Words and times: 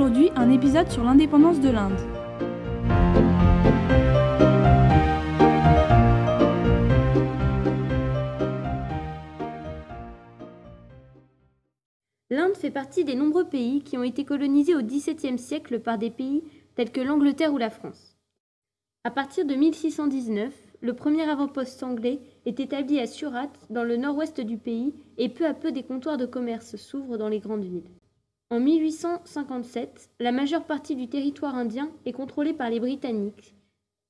aujourd'hui 0.00 0.30
un 0.34 0.50
épisode 0.50 0.90
sur 0.90 1.04
l'indépendance 1.04 1.60
de 1.60 1.68
l'Inde. 1.68 1.92
L'Inde 12.30 12.56
fait 12.56 12.70
partie 12.70 13.04
des 13.04 13.14
nombreux 13.14 13.44
pays 13.44 13.82
qui 13.82 13.98
ont 13.98 14.02
été 14.02 14.24
colonisés 14.24 14.74
au 14.74 14.80
XVIIe 14.80 15.38
siècle 15.38 15.80
par 15.80 15.98
des 15.98 16.08
pays 16.08 16.44
tels 16.76 16.92
que 16.92 17.02
l'Angleterre 17.02 17.52
ou 17.52 17.58
la 17.58 17.68
France. 17.68 18.16
À 19.04 19.10
partir 19.10 19.44
de 19.44 19.54
1619, 19.54 20.54
le 20.80 20.94
premier 20.94 21.28
avant-poste 21.28 21.82
anglais 21.82 22.20
est 22.46 22.58
établi 22.58 23.00
à 23.00 23.06
Surat, 23.06 23.52
dans 23.68 23.84
le 23.84 23.98
nord-ouest 23.98 24.40
du 24.40 24.56
pays, 24.56 24.94
et 25.18 25.28
peu 25.28 25.44
à 25.44 25.52
peu 25.52 25.72
des 25.72 25.82
comptoirs 25.82 26.16
de 26.16 26.24
commerce 26.24 26.76
s'ouvrent 26.76 27.18
dans 27.18 27.28
les 27.28 27.40
grandes 27.40 27.64
villes. 27.64 27.90
En 28.52 28.58
1857, 28.58 30.10
la 30.18 30.32
majeure 30.32 30.64
partie 30.64 30.96
du 30.96 31.06
territoire 31.06 31.54
indien 31.54 31.88
est 32.04 32.10
contrôlée 32.10 32.52
par 32.52 32.68
les 32.68 32.80
Britanniques. 32.80 33.54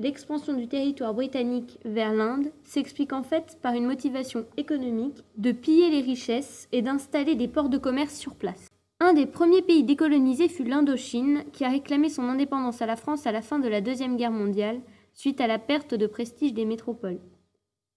L'expansion 0.00 0.54
du 0.54 0.66
territoire 0.66 1.14
britannique 1.14 1.78
vers 1.84 2.12
l'Inde 2.12 2.50
s'explique 2.64 3.12
en 3.12 3.22
fait 3.22 3.56
par 3.62 3.74
une 3.74 3.86
motivation 3.86 4.44
économique 4.56 5.22
de 5.36 5.52
piller 5.52 5.88
les 5.88 6.00
richesses 6.00 6.68
et 6.72 6.82
d'installer 6.82 7.36
des 7.36 7.46
ports 7.46 7.68
de 7.68 7.78
commerce 7.78 8.16
sur 8.16 8.34
place. 8.34 8.66
Un 8.98 9.12
des 9.12 9.26
premiers 9.26 9.62
pays 9.62 9.84
décolonisés 9.84 10.48
fut 10.48 10.64
l'Indochine, 10.64 11.44
qui 11.52 11.64
a 11.64 11.68
réclamé 11.68 12.08
son 12.08 12.24
indépendance 12.24 12.82
à 12.82 12.86
la 12.86 12.96
France 12.96 13.28
à 13.28 13.32
la 13.32 13.40
fin 13.40 13.60
de 13.60 13.68
la 13.68 13.80
Deuxième 13.80 14.16
Guerre 14.16 14.32
mondiale, 14.32 14.80
suite 15.12 15.40
à 15.40 15.46
la 15.46 15.60
perte 15.60 15.94
de 15.94 16.08
prestige 16.08 16.54
des 16.54 16.64
métropoles. 16.64 17.20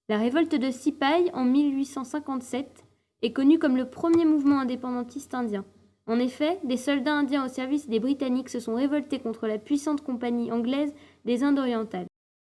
La 0.08 0.20
révolte 0.20 0.54
de 0.54 0.70
Sipaï 0.70 1.32
en 1.34 1.46
1857 1.46 2.86
est 3.24 3.34
connue 3.34 3.58
comme 3.58 3.76
le 3.76 3.90
premier 3.90 4.26
mouvement 4.26 4.60
indépendantiste 4.60 5.34
indien. 5.34 5.66
En 6.08 6.20
effet, 6.20 6.58
des 6.64 6.78
soldats 6.78 7.16
indiens 7.16 7.46
au 7.46 7.50
service 7.50 7.90
des 7.90 8.00
Britanniques 8.00 8.50
se 8.50 8.62
sont 8.62 8.76
révoltés 8.76 9.20
contre 9.20 9.46
la 9.46 9.58
puissante 9.58 10.02
compagnie 10.02 10.52
anglaise 10.52 10.94
des 11.26 11.44
Indes 11.44 11.60
orientales. 11.60 12.08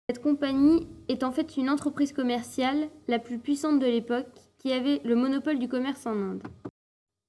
Cette 0.09 0.21
compagnie 0.21 0.87
est 1.07 1.23
en 1.23 1.31
fait 1.31 1.55
une 1.55 1.69
entreprise 1.69 2.13
commerciale 2.13 2.89
la 3.07 3.19
plus 3.19 3.37
puissante 3.37 3.79
de 3.79 3.85
l'époque 3.85 4.27
qui 4.57 4.73
avait 4.73 5.01
le 5.05 5.15
monopole 5.15 5.59
du 5.59 5.69
commerce 5.69 6.05
en 6.07 6.15
Inde. 6.15 6.43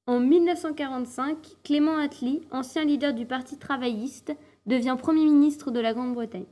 En 0.07 0.19
1945, 0.19 1.37
Clément 1.63 1.97
Attlee, 1.97 2.43
ancien 2.51 2.85
leader 2.85 3.13
du 3.13 3.27
Parti 3.27 3.59
travailliste, 3.59 4.35
devient 4.67 4.97
Premier 4.99 5.25
ministre 5.25 5.71
de 5.71 5.81
la 5.81 5.93
Grande-Bretagne. 5.93 6.47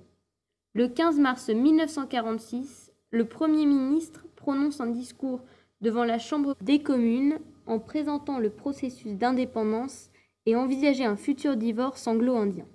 Le 0.74 0.88
15 0.88 1.18
mars 1.18 1.48
1946, 1.48 2.92
le 3.10 3.24
Premier 3.24 3.66
ministre 3.66 4.26
prononce 4.36 4.80
un 4.80 4.86
discours 4.86 5.40
devant 5.80 6.04
la 6.04 6.18
Chambre 6.18 6.54
des 6.60 6.82
communes 6.82 7.38
en 7.66 7.78
présentant 7.78 8.38
le 8.38 8.50
processus 8.50 9.12
d'indépendance 9.12 10.10
et 10.46 10.56
envisageait 10.56 11.04
un 11.04 11.16
futur 11.16 11.56
divorce 11.56 12.06
anglo-indien. 12.06 12.66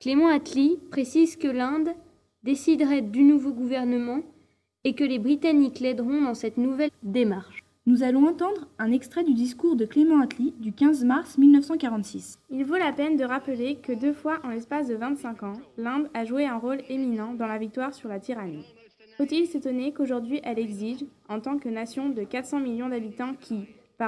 Clément 0.00 0.28
Attlee 0.28 0.78
précise 0.90 1.36
que 1.36 1.48
l'Inde 1.48 1.90
déciderait 2.42 3.02
du 3.02 3.22
nouveau 3.22 3.52
gouvernement 3.52 4.20
et 4.84 4.94
que 4.94 5.04
les 5.04 5.18
Britanniques 5.18 5.80
l'aideront 5.80 6.22
dans 6.22 6.34
cette 6.34 6.56
nouvelle 6.56 6.90
démarche. 7.02 7.64
Nous 7.84 8.04
allons 8.04 8.28
entendre 8.28 8.68
un 8.78 8.92
extrait 8.92 9.24
du 9.24 9.34
discours 9.34 9.74
de 9.74 9.84
Clément 9.84 10.20
Attlee 10.20 10.54
du 10.60 10.72
15 10.72 11.04
mars 11.04 11.36
1946. 11.36 12.38
Il 12.50 12.64
vaut 12.64 12.76
la 12.76 12.92
peine 12.92 13.16
de 13.16 13.24
rappeler 13.24 13.76
que 13.76 13.92
deux 13.92 14.12
fois 14.12 14.38
en 14.44 14.50
l'espace 14.50 14.86
de 14.86 14.94
25 14.94 15.42
ans, 15.42 15.60
l'Inde 15.76 16.08
a 16.14 16.24
joué 16.24 16.46
un 16.46 16.58
rôle 16.58 16.82
éminent 16.88 17.34
dans 17.34 17.46
la 17.46 17.58
victoire 17.58 17.92
sur 17.92 18.08
la 18.08 18.20
tyrannie. 18.20 18.64
Faut-il 19.16 19.46
s'étonner 19.46 19.92
qu'aujourd'hui 19.92 20.40
elle 20.44 20.60
exige, 20.60 21.04
en 21.28 21.40
tant 21.40 21.58
que 21.58 21.68
nation 21.68 22.08
de 22.08 22.22
400 22.22 22.60
millions 22.60 22.88
d'habitants 22.88 23.34
qui, 23.40 23.66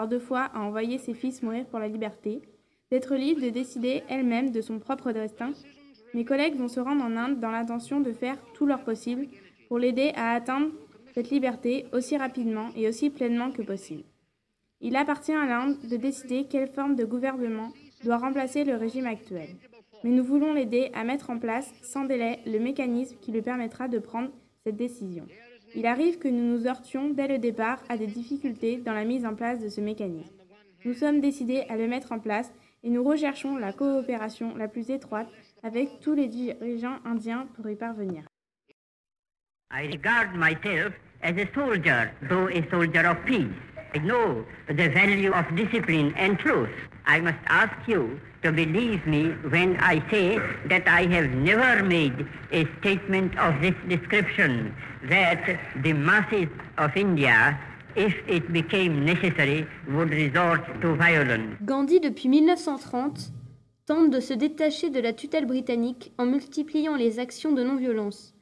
deux 0.08 0.18
fois, 0.18 0.50
a 0.54 0.60
envoyé 0.60 0.98
ses 0.98 1.14
fils 1.14 1.42
mourir 1.42 1.66
pour 1.66 1.78
la 1.78 1.88
liberté, 1.88 2.42
d'être 2.90 3.14
libre 3.14 3.40
de 3.40 3.50
décider 3.50 4.02
elle-même 4.08 4.50
de 4.50 4.60
son 4.60 4.78
propre 4.78 5.12
destin 5.12 5.52
mes 6.14 6.24
collègues 6.24 6.56
vont 6.56 6.68
se 6.68 6.78
rendre 6.78 7.04
en 7.04 7.16
Inde 7.16 7.40
dans 7.40 7.50
l'intention 7.50 8.00
de 8.00 8.12
faire 8.12 8.38
tout 8.54 8.66
leur 8.66 8.84
possible 8.84 9.26
pour 9.68 9.80
l'aider 9.80 10.12
à 10.14 10.32
atteindre 10.32 10.70
cette 11.12 11.30
liberté 11.30 11.86
aussi 11.92 12.16
rapidement 12.16 12.68
et 12.76 12.88
aussi 12.88 13.10
pleinement 13.10 13.50
que 13.50 13.62
possible. 13.62 14.04
Il 14.80 14.94
appartient 14.94 15.32
à 15.32 15.44
l'Inde 15.44 15.76
de 15.88 15.96
décider 15.96 16.46
quelle 16.48 16.68
forme 16.68 16.94
de 16.94 17.04
gouvernement 17.04 17.72
doit 18.04 18.18
remplacer 18.18 18.64
le 18.64 18.76
régime 18.76 19.06
actuel. 19.06 19.48
Mais 20.04 20.10
nous 20.10 20.22
voulons 20.22 20.52
l'aider 20.52 20.90
à 20.94 21.02
mettre 21.02 21.30
en 21.30 21.38
place 21.38 21.72
sans 21.82 22.04
délai 22.04 22.38
le 22.46 22.60
mécanisme 22.60 23.16
qui 23.20 23.32
lui 23.32 23.42
permettra 23.42 23.88
de 23.88 23.98
prendre 23.98 24.30
cette 24.62 24.76
décision. 24.76 25.26
Il 25.76 25.86
arrive 25.86 26.18
que 26.18 26.28
nous 26.28 26.56
nous 26.56 26.66
heurtions 26.66 27.10
dès 27.10 27.26
le 27.26 27.38
départ 27.38 27.82
à 27.88 27.96
des 27.96 28.06
difficultés 28.06 28.76
dans 28.76 28.92
la 28.92 29.04
mise 29.04 29.26
en 29.26 29.34
place 29.34 29.58
de 29.58 29.68
ce 29.68 29.80
mécanisme. 29.80 30.34
Nous 30.84 30.94
sommes 30.94 31.20
décidés 31.20 31.64
à 31.68 31.76
le 31.76 31.88
mettre 31.88 32.12
en 32.12 32.20
place 32.20 32.52
et 32.84 32.90
nous 32.90 33.02
recherchons 33.02 33.56
la 33.56 33.72
coopération 33.72 34.54
la 34.56 34.68
plus 34.68 34.90
étroite 34.90 35.28
avec 35.62 36.00
tous 36.00 36.14
les 36.14 36.28
dirigeants 36.28 36.98
indiens 37.04 37.48
pour 37.56 37.68
y 37.68 37.74
parvenir. 37.74 38.22
I 39.72 39.88
regard 39.88 40.34
myself 40.36 40.92
as 41.22 41.32
a 41.32 41.46
soldier, 41.52 42.12
though 42.28 42.48
a 42.48 42.62
soldier 42.70 43.06
of 43.06 43.16
peace. 43.24 43.50
I 43.94 43.98
know 43.98 44.44
the 44.68 44.88
value 44.88 45.32
of 45.32 45.44
discipline 45.56 46.12
and 46.16 46.36
truth. 46.36 46.70
I 47.06 47.20
must 47.20 47.38
ask 47.46 47.76
you 47.86 48.20
to 48.42 48.52
believe 48.52 49.06
me 49.06 49.30
when 49.50 49.76
I 49.80 50.02
say 50.10 50.38
that 50.68 50.86
I 50.86 51.06
have 51.06 51.30
never 51.30 51.82
made 51.84 52.26
a 52.52 52.66
statement 52.80 53.38
of 53.38 53.60
this 53.60 53.74
description, 53.88 54.74
that 55.08 55.58
the 55.82 55.92
masses 55.92 56.48
of 56.78 56.96
India 56.96 57.58
if 57.96 58.14
it 58.28 58.52
became 58.52 59.04
necessary, 59.04 59.66
would 59.88 60.10
resort 60.10 60.62
to 60.80 60.94
violence. 60.94 61.56
Gandhi, 61.62 62.00
depuis 62.00 62.28
1930, 62.28 63.32
tente 63.86 64.10
de 64.10 64.20
se 64.20 64.34
détacher 64.34 64.90
de 64.90 65.00
la 65.00 65.12
tutelle 65.12 65.46
britannique 65.46 66.12
en 66.18 66.26
multipliant 66.26 66.96
les 66.96 67.18
actions 67.18 67.52
de 67.52 67.62
non-violence. 67.62 68.34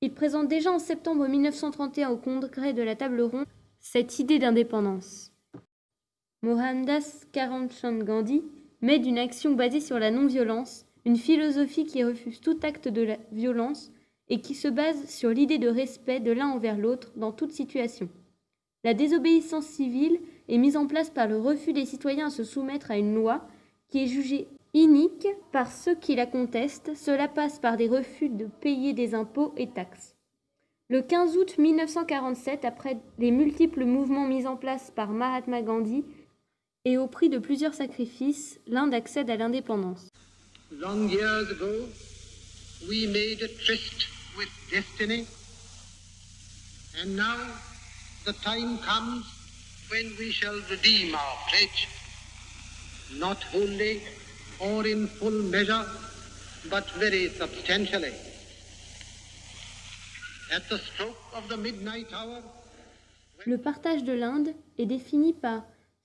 Il 0.00 0.12
présente 0.14 0.48
déjà 0.48 0.72
en 0.72 0.78
septembre 0.78 1.28
1931 1.28 2.10
au 2.10 2.16
congrès 2.16 2.72
de 2.72 2.82
la 2.82 2.96
Table 2.96 3.20
Ronde 3.20 3.46
cette 3.78 4.18
idée 4.18 4.38
d'indépendance. 4.38 5.32
Mohandas 6.42 7.26
Karamchand 7.32 7.98
Gandhi 7.98 8.42
met 8.80 8.98
d'une 8.98 9.18
action 9.18 9.52
basée 9.52 9.80
sur 9.80 9.98
la 9.98 10.10
non-violence 10.10 10.86
une 11.04 11.18
philosophie 11.18 11.84
qui 11.84 12.02
refuse 12.02 12.40
tout 12.40 12.58
acte 12.62 12.88
de 12.88 13.08
violence 13.30 13.92
et 14.30 14.40
qui 14.40 14.54
se 14.54 14.68
base 14.68 15.06
sur 15.06 15.28
l'idée 15.28 15.58
de 15.58 15.68
respect 15.68 16.18
de 16.18 16.32
l'un 16.32 16.48
envers 16.48 16.78
l'autre 16.78 17.12
dans 17.16 17.32
toute 17.32 17.52
situation. 17.52 18.08
La 18.84 18.94
désobéissance 18.94 19.66
civile 19.66 20.18
est 20.48 20.56
mise 20.56 20.78
en 20.78 20.86
place 20.86 21.10
par 21.10 21.28
le 21.28 21.36
refus 21.36 21.74
des 21.74 21.84
citoyens 21.84 22.28
à 22.28 22.30
se 22.30 22.44
soumettre 22.44 22.90
à 22.90 22.96
une 22.96 23.14
loi 23.14 23.46
qui 23.88 24.04
est 24.04 24.06
jugée 24.06 24.48
Inique 24.72 25.26
par 25.52 25.70
ceux 25.70 25.96
qui 25.96 26.14
la 26.14 26.26
contestent, 26.26 26.94
cela 26.94 27.28
passe 27.28 27.58
par 27.58 27.76
des 27.76 27.88
refus 27.88 28.30
de 28.30 28.46
payer 28.46 28.92
des 28.94 29.14
impôts 29.14 29.52
et 29.56 29.68
taxes. 29.68 30.14
Le 30.88 31.02
15 31.02 31.36
août 31.36 31.58
1947, 31.58 32.64
après 32.64 32.98
les 33.18 33.30
multiples 33.30 33.84
mouvements 33.84 34.26
mis 34.26 34.46
en 34.46 34.56
place 34.56 34.90
par 34.90 35.10
Mahatma 35.10 35.60
Gandhi 35.62 36.04
et 36.84 36.96
au 36.96 37.06
prix 37.06 37.28
de 37.28 37.38
plusieurs 37.38 37.74
sacrifices, 37.74 38.58
l'Inde 38.66 38.94
accède 38.94 39.28
à 39.28 39.36
l'indépendance. 39.36 40.08
Long 40.72 41.08
years 41.08 41.50
ago, 41.50 41.88
we 42.88 43.06
made 43.06 43.42
a 43.42 43.48
tryst 43.48 44.06
with 44.38 44.48
destiny, 44.70 45.26
and 47.02 47.16
now 47.16 47.36
the 48.24 48.32
time 48.42 48.78
comes 48.78 49.24
when 49.90 50.06
we 50.18 50.30
shall 50.30 50.56
redeem 50.70 51.14
our 51.14 51.36
pledge, 51.50 51.88
not 53.18 53.36
wholly 53.52 54.00
or 54.60 54.86
in 54.86 55.06
full 55.06 55.42
measure, 55.50 55.84
but 56.70 56.88
very 56.98 57.28
substantially. 57.28 58.14
At 60.54 60.68
the 60.70 60.78
stroke 60.78 61.18
of 61.34 61.48
the 61.48 61.56
midnight 61.56 62.06
hour, 62.12 62.42
Le 63.46 63.56
partage 63.56 64.04
de 64.04 64.12
l'Inde 64.12 64.54
est 64.78 64.84
défini 64.84 65.32
par 65.32 65.62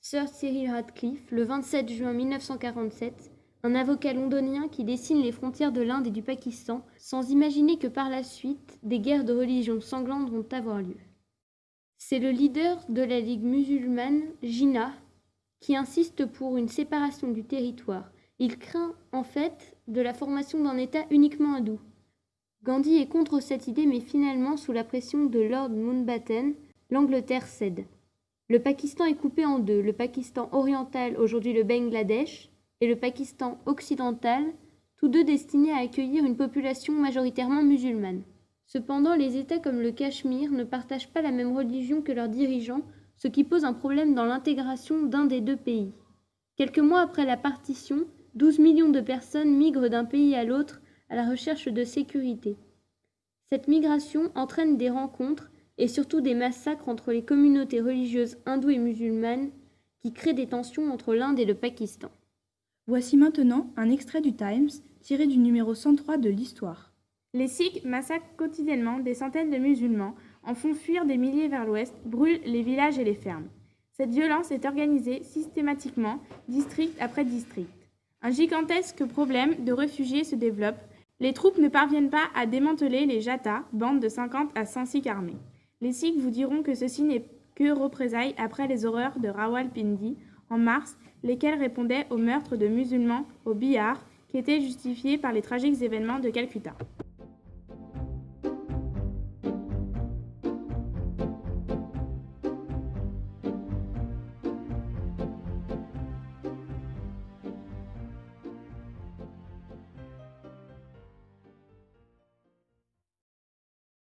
Sir 0.08 0.28
Cyril 0.28 0.70
Radcliffe 0.70 1.32
le 1.32 1.46
27 1.46 1.90
juin 1.90 2.14
1947, 2.14 3.32
un 3.64 3.74
avocat 3.74 4.14
londonien 4.14 4.68
qui 4.68 4.84
dessine 4.84 5.24
les 5.24 5.32
frontières 5.32 5.72
de 5.72 5.82
l'Inde 5.82 6.06
et 6.06 6.12
du 6.12 6.22
Pakistan 6.22 6.86
sans 6.96 7.32
imaginer 7.32 7.80
que 7.80 7.88
par 7.88 8.12
la 8.12 8.22
suite 8.22 8.78
des 8.84 9.00
guerres 9.00 9.24
de 9.24 9.34
religion 9.34 9.82
sanglantes 9.82 10.30
vont 10.30 10.46
avoir 10.52 10.84
lieu. 10.84 11.00
C'est 11.98 12.20
le 12.20 12.30
leader 12.30 12.86
de 12.88 13.02
la 13.02 13.20
Ligue 13.20 13.42
musulmane, 13.42 14.22
Jinnah, 14.44 14.94
qui 15.60 15.76
insiste 15.76 16.28
pour 16.28 16.56
une 16.58 16.70
séparation 16.70 17.32
du 17.32 17.44
territoire 17.44 18.12
il 18.38 18.60
craint 18.60 18.94
en 19.12 19.24
fait 19.24 19.76
de 19.88 20.02
la 20.02 20.14
formation 20.14 20.64
d'un 20.64 20.78
État 20.78 21.08
uniquement 21.10 21.56
hindou. 21.56 21.80
Gandhi 22.62 22.98
est 22.98 23.10
contre 23.10 23.40
cette 23.40 23.66
idée, 23.68 23.88
mais 23.88 24.02
finalement, 24.02 24.56
sous 24.56 24.72
la 24.72 24.84
pression 24.84 25.26
de 25.26 25.40
Lord 25.40 25.72
Mountbatten, 25.72 26.54
l'Angleterre 26.92 27.48
cède. 27.48 27.86
Le 28.48 28.60
Pakistan 28.60 29.06
est 29.06 29.16
coupé 29.16 29.44
en 29.44 29.58
deux, 29.58 29.82
le 29.82 29.94
Pakistan 29.94 30.50
oriental, 30.52 31.18
aujourd'hui 31.18 31.52
le 31.52 31.64
Bangladesh, 31.64 32.52
et 32.80 32.88
le 32.88 32.96
Pakistan 32.96 33.58
occidental, 33.66 34.44
tous 34.98 35.08
deux 35.08 35.24
destinés 35.24 35.72
à 35.72 35.78
accueillir 35.78 36.24
une 36.24 36.38
population 36.38 36.94
majoritairement 36.94 37.64
musulmane. 37.64 38.22
Cependant, 38.68 39.16
les 39.16 39.38
États 39.38 39.58
comme 39.58 39.82
le 39.82 39.92
Cachemire 39.92 40.52
ne 40.52 40.64
partagent 40.64 41.12
pas 41.12 41.24
la 41.24 41.32
même 41.32 41.58
religion 41.58 42.04
que 42.04 42.12
leurs 42.12 42.30
dirigeants, 42.30 42.84
ce 43.18 43.28
qui 43.28 43.44
pose 43.44 43.66
un 43.66 43.74
problème 43.74 44.14
dans 44.14 44.26
l'intégration 44.26 45.04
d'un 45.04 45.26
des 45.26 45.42
deux 45.42 45.58
pays. 45.58 45.92
Quelques 46.56 46.80
mois 46.80 47.02
après 47.02 47.26
la 47.26 47.38
partition, 47.38 48.06
12 48.36 48.60
millions 48.60 48.90
de 48.90 49.02
personnes 49.02 49.56
migrent 49.58 49.90
d'un 49.90 50.06
pays 50.06 50.36
à 50.36 50.44
l'autre 50.44 50.82
à 51.10 51.16
la 51.16 51.28
recherche 51.28 51.68
de 51.68 51.84
sécurité. 51.84 52.58
Cette 53.52 53.68
migration 53.68 54.32
entraîne 54.36 54.78
des 54.78 54.90
rencontres 54.90 55.50
et 55.78 55.88
surtout 55.88 56.22
des 56.22 56.34
massacres 56.34 56.90
entre 56.90 57.12
les 57.12 57.24
communautés 57.24 57.82
religieuses 57.82 58.38
hindoues 58.46 58.72
et 58.72 58.78
musulmanes 58.78 59.50
qui 60.02 60.14
créent 60.14 60.34
des 60.34 60.48
tensions 60.48 60.92
entre 60.92 61.14
l'Inde 61.14 61.40
et 61.40 61.46
le 61.46 61.56
Pakistan. 61.56 62.10
Voici 62.88 63.18
maintenant 63.18 63.68
un 63.78 63.90
extrait 63.90 64.22
du 64.22 64.34
Times 64.34 64.70
tiré 65.02 65.28
du 65.28 65.38
numéro 65.38 65.74
103 65.74 66.18
de 66.18 66.30
l'Histoire. 66.30 66.92
Les 67.34 67.48
Sikhs 67.48 67.84
massacrent 67.84 68.36
quotidiennement 68.38 69.00
des 69.00 69.14
centaines 69.14 69.50
de 69.50 69.58
musulmans, 69.58 70.16
en 70.44 70.56
font 70.56 70.74
fuir 70.74 71.06
des 71.06 71.18
milliers 71.18 71.48
vers 71.48 71.66
l'ouest, 71.66 71.94
brûlent 72.06 72.42
les 72.46 72.62
villages 72.62 72.98
et 72.98 73.04
les 73.04 73.16
fermes. 73.16 73.50
Cette 73.98 74.12
violence 74.12 74.52
est 74.52 74.66
organisée 74.66 75.24
systématiquement, 75.24 76.20
district 76.48 76.96
après 77.00 77.26
district. 77.26 77.70
Un 78.22 78.32
gigantesque 78.32 79.06
problème 79.06 79.64
de 79.66 79.74
réfugiés 79.74 80.24
se 80.24 80.36
développe. 80.36 80.78
Les 81.20 81.34
troupes 81.34 81.58
ne 81.58 81.70
parviennent 81.70 82.10
pas 82.10 82.30
à 82.36 82.46
démanteler 82.46 83.06
les 83.06 83.22
Jatas, 83.22 83.64
bande 83.74 84.00
de 84.00 84.10
50 84.10 84.52
à 84.56 84.66
100 84.66 84.86
Sikhs 84.86 85.08
armés. 85.08 85.38
Les 85.82 85.92
Sikhs 85.92 86.20
vous 86.20 86.30
diront 86.30 86.64
que 86.64 86.74
ceci 86.74 87.04
n'est 87.04 87.26
que 87.54 87.72
représailles 87.72 88.34
après 88.38 88.68
les 88.68 88.86
horreurs 88.86 89.20
de 89.20 89.28
Rawalpindi 89.28 90.18
en 90.50 90.58
mars, 90.58 90.98
lesquelles 91.24 91.60
répondaient 91.60 92.08
au 92.10 92.18
meurtre 92.18 92.56
de 92.56 92.68
musulmans 92.68 93.26
au 93.46 93.54
Bihar, 93.54 94.06
qui 94.30 94.38
étaient 94.38 94.62
justifiés 94.62 95.18
par 95.18 95.34
les 95.34 95.42
tragiques 95.42 95.82
événements 95.82 96.20
de 96.20 96.30
Calcutta. 96.30 96.76